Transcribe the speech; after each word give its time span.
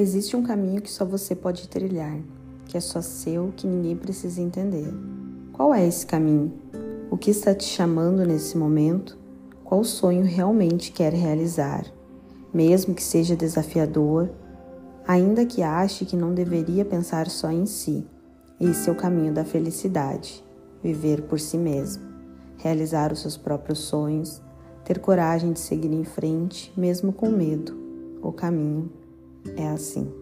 Existe 0.00 0.34
um 0.34 0.42
caminho 0.42 0.80
que 0.80 0.90
só 0.90 1.04
você 1.04 1.34
pode 1.34 1.68
trilhar, 1.68 2.18
que 2.64 2.74
é 2.74 2.80
só 2.80 3.02
seu, 3.02 3.52
que 3.54 3.66
ninguém 3.66 3.94
precisa 3.94 4.40
entender. 4.40 4.90
Qual 5.52 5.74
é 5.74 5.86
esse 5.86 6.06
caminho? 6.06 6.54
O 7.10 7.18
que 7.18 7.30
está 7.30 7.54
te 7.54 7.64
chamando 7.64 8.24
nesse 8.24 8.56
momento? 8.56 9.18
Qual 9.62 9.84
sonho 9.84 10.24
realmente 10.24 10.90
quer 10.90 11.12
realizar? 11.12 11.84
Mesmo 12.50 12.94
que 12.94 13.02
seja 13.02 13.36
desafiador, 13.36 14.30
ainda 15.06 15.44
que 15.44 15.62
ache 15.62 16.06
que 16.06 16.16
não 16.16 16.32
deveria 16.32 16.82
pensar 16.82 17.28
só 17.28 17.50
em 17.50 17.66
si. 17.66 18.02
Esse 18.58 18.88
é 18.88 18.92
o 18.92 18.96
caminho 18.96 19.34
da 19.34 19.44
felicidade: 19.44 20.42
viver 20.82 21.24
por 21.24 21.38
si 21.38 21.58
mesmo, 21.58 22.02
realizar 22.56 23.12
os 23.12 23.20
seus 23.20 23.36
próprios 23.36 23.80
sonhos, 23.80 24.40
ter 24.82 24.98
coragem 24.98 25.52
de 25.52 25.60
seguir 25.60 25.92
em 25.92 26.04
frente, 26.04 26.72
mesmo 26.74 27.12
com 27.12 27.28
medo. 27.28 27.78
O 28.22 28.32
caminho 28.32 28.90
é 29.56 29.68
assim. 29.68 30.19